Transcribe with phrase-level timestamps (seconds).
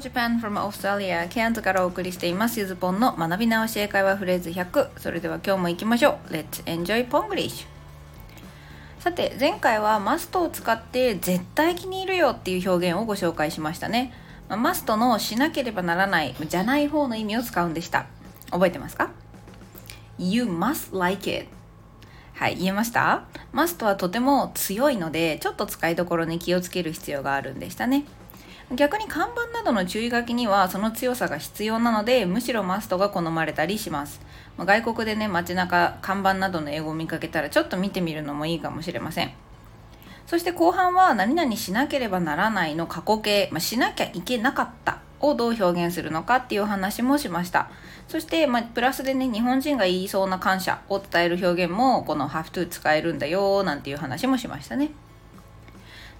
[0.00, 2.58] Japan from Australia ケアンズからお送りしています。
[2.58, 6.32] ゆずぽんの学び直し英会話フレーズ100それでは今日も行きましょう。
[6.32, 7.66] Let's enjoy Ponglish
[8.98, 14.12] さて前回はマストを使って絶対気に入るよっていう表現をご紹介しましたね。
[14.48, 18.06] マストのしなければならないじゃない方の意味を使うんでした。
[18.50, 19.10] 覚えてますか
[20.18, 21.46] ？You must like it
[22.34, 23.24] はい言えました？
[23.52, 28.04] マストはとても強いのでちょっと使いどころに気をつける必要があるんでしたね。
[28.76, 34.20] 逆に看板などの注意書きにはその強さが必要なのでむしろマストが好まれたりします。
[34.58, 39.32] 外国でね街中看板などの英語を見かけたらちょっと見てみるのもいいかもしれません。
[40.26, 47.68] そして後半は何々しなければならないの過去形、まあ、しなきゃいけなかったをどう表現するのかっていう話もしました。
[48.06, 54.90] そして、まあ、プラスでね日本人が言いそうな感謝を伝える表現もこの have to 使えるんだよなんていう話もしましたね。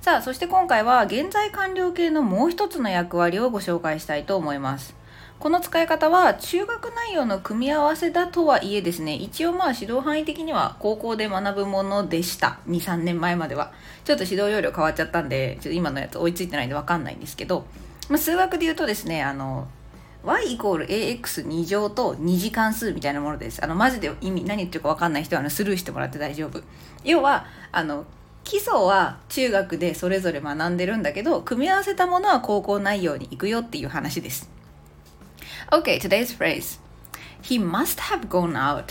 [0.00, 4.94] さあそして今回は現在完了形のもう一つの役割をご紹介したいと思います
[5.38, 13.74] この使い方は中学内容の組み合わせだとはいえですね一応まあ指導範囲的には高校で学ぶものでした23年前までは
[14.04, 17.66] ちょっと指導要領変わっちゃったんでちょっと今のやつ追いついてないんで分かんないんですけど、
[18.08, 19.68] まあ、数学で言うとですねあの
[20.24, 23.64] y イコール ax2 乗と2次関数みたいなものです。
[23.64, 26.60] あの、マジで意味何言ってるか分かんない人はあのスルーしてもらって大丈夫。
[27.04, 28.04] 要は、あの、
[28.50, 34.50] 基礎は中学でそれぞれ学んでるんだけど組み合わせたものは高校内容に行くよっていう話です。
[35.70, 36.80] OK today's phrase.
[37.42, 38.86] He must have gone out.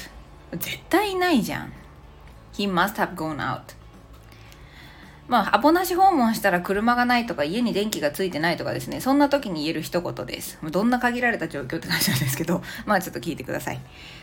[0.54, 1.74] 絶対ないじゃん。
[2.54, 3.76] He must have gone out.
[5.30, 10.58] まあ、アポなし訪問したら車がないとか家に電気がついてないとかですね、そんな時に言える一言です。
[10.72, 13.80] どんな限られた状況って感じなんですけど、 まあちょっと聞いてください。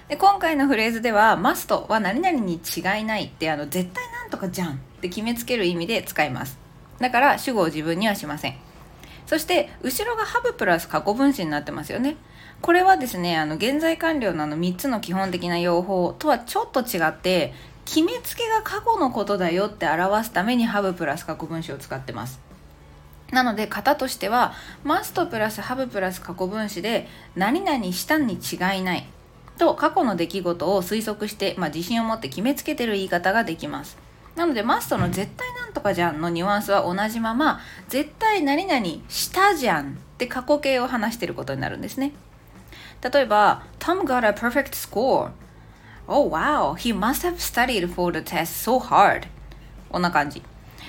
[0.08, 6.58] で今回のフレーズでは、マストは何々に違いないって、あの、絶対なんとかじゃんって決めつける意味で使います。
[6.98, 8.56] だから主語を自分にはしません。
[9.26, 12.16] そして後ろがハブプラス過去分詞になってますよね。
[12.62, 17.54] これはですね、あの現在完了のあの3つの基本的な用法とはちょっと違って、
[17.86, 22.41] 決めつけが過去のことだよって表すためにハブプラス過去分詞を使ってます。
[23.32, 24.52] なので型としては
[24.84, 29.06] マストプラスハブプラス過去分詞で何々したに違いない
[29.58, 33.96] と過去の出来事を推測して、まあ、自信を持って決めつけてる言い方ができます。
[34.36, 42.12] なのでマストの絶対なんとかじゃんのニュアンスは同じまま絶対何々したじゃんって過去形を話してることになるんですね。
[43.02, 45.30] 例えば Tom got a perfect score
[46.09, 49.27] Oh wow, he must have studied for the test so hard.
[49.91, 50.43] こんな感じ。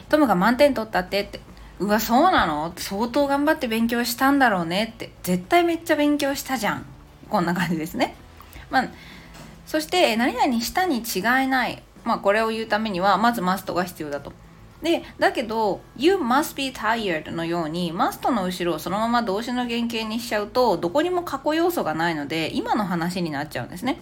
[0.09, 1.39] トムが満点取ったってって。
[1.79, 2.73] うわ、そうなの？
[2.75, 5.11] 相当頑張って勉強したんだろうねって。
[5.23, 6.85] 絶対めっちゃ勉強したじゃん。
[7.29, 8.15] こんな感じですね。
[8.69, 8.89] まあ、
[9.65, 11.83] そして、何々したに違いない。
[12.03, 14.33] まあ、これを言うためには、まずマストが必要だと。
[14.81, 23.99] で、だけど、you must be tired のように、マストの後ろをそのまま動詞の原型にしちゃうと、どこにも過去要素がないので、今の話になっちゃうんですね。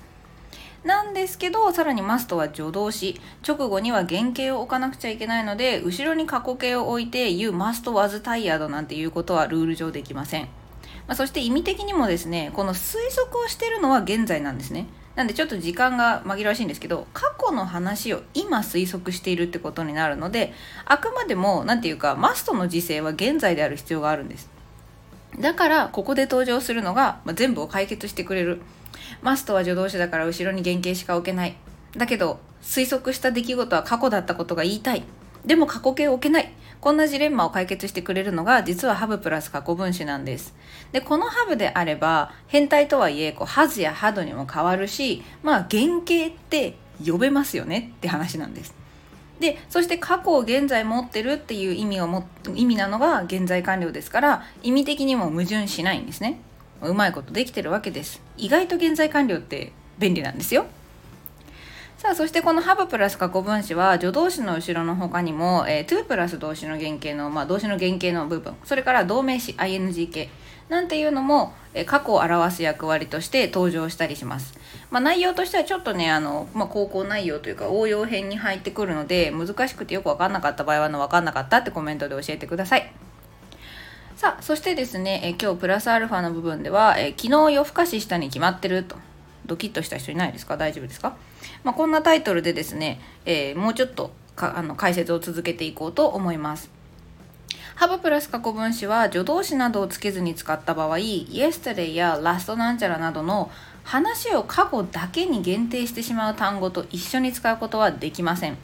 [0.85, 3.19] なんですけどさらにマストは助動詞。
[3.45, 10.49] 直後には原型を置かなくちゃいけないので後ろに過去形を置いて You must was tired なんていうことはルール上できません、ま
[11.13, 14.85] あ、そして意味的にもですねこの推測をしてるのは現在なんですね。
[15.15, 20.53] なんでちょっと時間が紛らわしいんですけど過去の話を今推測しているってことになるので
[20.83, 24.49] あくまでも何て言うかマストの時勢は現在である必要があるんです。
[25.39, 28.61] だからここで登場するのが、まあ、全部を解決してくれる。
[29.21, 31.55] マストは助動詞だから後ろに原型しか置けない。
[31.95, 35.03] だけど、推測した出来事は過去だったことが言いたい。
[35.45, 36.51] でも過去形を置けない。
[36.81, 40.53] こんなジレンマを解決してくれるのが実はハブプラス過去分詞なんです。
[40.91, 48.75] で、このハブであれば変態とはいえこうハズやハドにも変わるし、まあ原型って呼べますよねって話なんです。
[49.39, 56.39] で、そして過去を現在持ってるっていう意味をも意味なのが現在完了ですから意味的にも矛盾しないんですね。
[56.81, 58.21] うまいことできてるわけです。
[58.37, 60.65] 意外と現在完了って便利なんですよ。
[61.97, 68.53] さあそしてこのハブプラス過去分詞は助動詞の後ろの他にも、えー、to プラス動詞の原型の、まあ、動詞の原型の部分。
[68.63, 70.29] それから動名詞 ing 形
[70.69, 74.57] なんていうのも、えー、過去を表す役割として登場したりします、
[74.89, 83.04] まあ、内容としてはちょっとねあの、まあ、高校内容というか応用編に入ってくるので難しくてよく分かんなかった場合はの分かんなかったってコメントで教えてください。
[84.15, 88.95] さあ、そしてですね、え今日プラスアルファの部分では、え昨日夜更かししたに決まってると。
[89.45, 90.55] ドキッとした人いないですか？
[90.55, 91.17] 大丈夫ですか、
[91.63, 96.71] まあ、こんなタイトルでですね、えー、もうちょっとかあの解説を続けていこうと思います。
[97.75, 103.51] ハブプラス過去分詞は助動詞などをつけずに使った場合、yesterday や last なんちゃらなどの
[103.83, 108.57] 話を過去だけに限定してしまう単語と一緒に使うことはできません。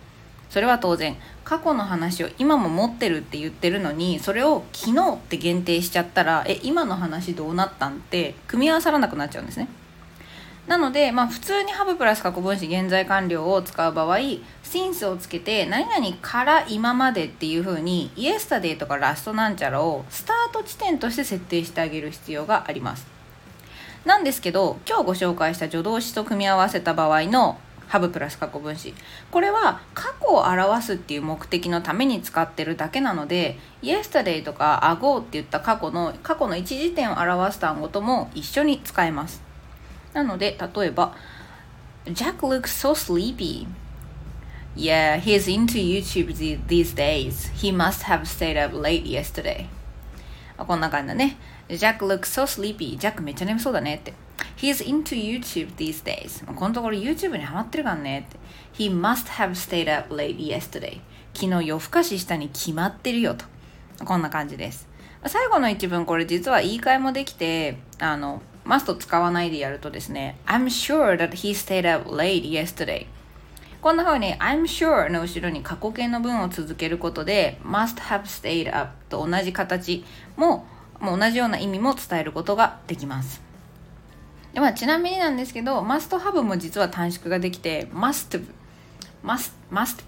[0.52, 1.16] それは当然。
[1.44, 9.68] 過去の話を今も持ってるって言ってるのにそれを昨日って限定しちゃったらえ今の話どうなったんって組み合わさらなくなっちゃうんですね。
[10.68, 14.18] なので、まあ、普通にハブプラス過去分詞現在完了を使う場合
[14.64, 23.08] since をつけて何々から今までっていう風に yesterday とかラストなんちゃらをスタート地点として設定してあげる必要があります。
[24.06, 27.60] なんですけど今日ご紹介した助動詞と組み合わせた場合の
[27.92, 28.94] ハブプラス過去分詞
[29.32, 39.42] これは過去を表すっていう目的のために使ってるだけなので yesterday とか ago って言った過去の過去の一時点を表す単語とも一緒に使えます
[40.14, 41.14] なので例えば
[42.06, 43.68] Jack looks so sleepy
[44.74, 46.34] Yeah, he's into YouTube
[46.68, 47.50] these days.
[47.54, 49.66] He must have stayed up late yesterday.
[50.56, 51.36] こんな感じだね。
[51.68, 52.98] Jack looks so sleepy.
[52.98, 54.14] ジャックめっちゃ眠そうだねって。
[54.58, 56.46] He's into YouTube these days.
[56.54, 58.28] このところ YouTube にハマってるからね。
[58.74, 61.02] He must have stayed up late yesterday.
[61.34, 63.46] 昨日夜更かししたに決まってるよと。
[64.06, 64.88] こんな感じです。
[65.26, 73.08] 最後の一文、これ実は言い換えもできて、あの、マスト使わないでやるとですね、I'm sure that he stayed up late yesterday.
[73.82, 80.04] こんなふうに、I'm sure の後ろに過去形の文を続けることで、must have stayed up と同じ形
[80.38, 80.68] も、
[81.00, 83.51] も同じような意味も伝えることができます。
[84.54, 88.44] でまあ、ちなみになんですけど must have も実は短縮ができて must
[89.24, 90.04] must must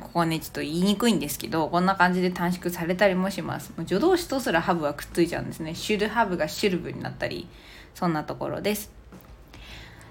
[0.00, 7.46] ここねちょっと言いにくいんですけどこんな感じで短縮されたりもします助動詞とすら have はくっついちゃうんですね should have が should になったり
[7.94, 8.98] そんなところです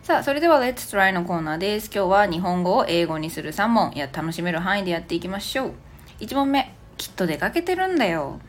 [0.08, 1.92] さあ、それでは Let's Try のコーナーです。
[1.94, 5.74] 今日は日本語を英語にする3問や楽しめる範囲でやっていきましょう。
[6.22, 8.40] 1問目、きっと出かけてるんだよ。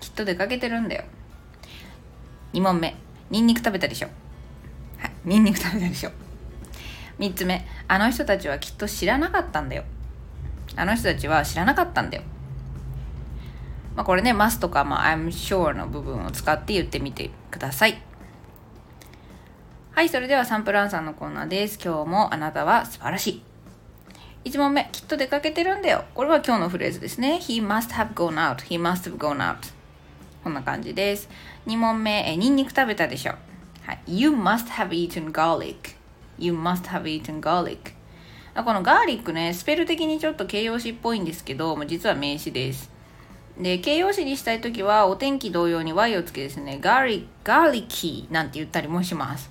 [0.00, 1.04] きっと出かけてるんだよ。
[2.54, 2.96] 2問目、
[3.28, 4.08] ニンニク食べたでしょ。
[5.24, 6.10] ニンニク食べたでしょ。
[7.18, 9.84] 3つ目、あの人たちはきっと知らなかったんだよ。
[10.76, 12.22] あの人たちは知らなかったんだよ。
[13.96, 18.00] まあ、これね、must とか、まあ、I'm sure の部分を使って言ってみてください。
[19.90, 21.80] はい、それではサンプルアンサーのコーナーです。
[21.84, 23.42] 今日もあなたは素晴らしい。
[24.44, 26.04] 1問目、きっと出かけてるんだよ。
[26.14, 27.40] これは今日のフレーズですね。
[27.42, 28.58] He must have gone out.
[28.66, 29.72] He must have gone out.
[30.44, 31.28] こんな感じです。
[31.66, 33.34] 2問目、えニンニク食べたでしょ。
[33.88, 35.96] はい、You must have eaten garlic.
[36.38, 37.94] You must have eaten garlic.
[38.54, 42.90] このガーリックね、スペル的にちょっと形容詞っぽいんですけど、実は名詞です。
[43.58, 49.50] で、形容詞にしたいときは、お天気同様に Y をつけですね、ガーリガーリキーなんて言ったりもします。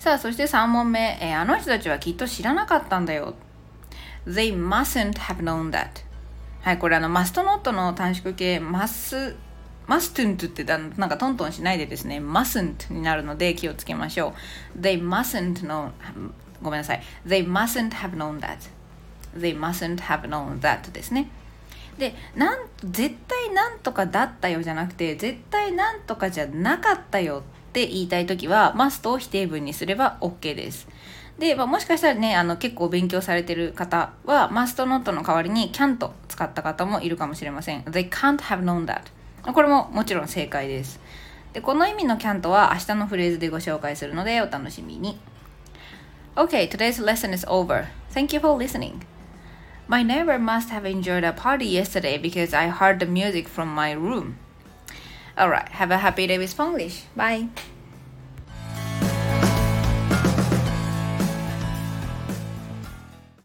[0.00, 3.34] さあ、そして3問目、えー、あの人たちはきっと知らなかったんだよ。
[4.26, 6.02] They mustn't have known that.
[6.62, 9.36] はい、これあの、マストノットの短縮形、マス、
[9.88, 14.34] マストゥントってなんかトントンしないでですね、mustn't になるので気をつけましょ
[14.76, 14.80] う。
[14.80, 15.90] They mustn't know,
[16.62, 17.02] ごめんなさい。
[17.26, 18.58] They mustn't have known that.
[19.36, 21.30] They mustn't have known that ですね。
[21.96, 30.86] で、なん絶対なんとかだったよじゃなくて、絶対なんとかじゃなかったよって言いたい時は must を否定文にすれば OK です。
[31.38, 37.82] で、まあ、もしかしたらね、あの結構勉強されてる方は must not の代わりに can't 使った方もいるかもしれません。
[37.84, 39.04] They can't have known that.
[39.52, 41.00] これももちろん正解です。
[41.52, 45.18] で、この意味の can't は明日のフレーズでご紹介するのでお楽しみに。
[46.36, 47.86] Okay, today's lesson is over.
[48.12, 49.00] Thank you for listening.
[49.88, 53.92] My neighbor must have enjoyed a party yesterday because I heard the music from my
[53.92, 54.36] room.
[55.36, 57.04] Alright, have a happy day with Spanglish.
[57.16, 57.48] Bye.